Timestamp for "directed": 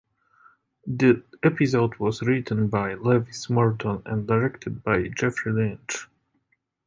4.25-4.83